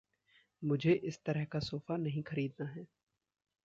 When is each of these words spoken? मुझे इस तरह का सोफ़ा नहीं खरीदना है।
मुझे 0.63 0.93
इस 0.93 1.19
तरह 1.25 1.45
का 1.45 1.59
सोफ़ा 1.59 1.97
नहीं 1.97 2.23
खरीदना 2.23 2.67
है। 2.69 2.87